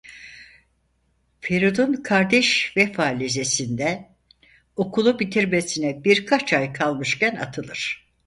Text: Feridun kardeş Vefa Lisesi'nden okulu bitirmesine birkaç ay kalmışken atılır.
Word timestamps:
Feridun 1.41 1.93
kardeş 1.93 2.73
Vefa 2.77 3.03
Lisesi'nden 3.03 4.15
okulu 4.75 5.19
bitirmesine 5.19 6.03
birkaç 6.03 6.53
ay 6.53 6.73
kalmışken 6.73 7.35
atılır. 7.35 8.07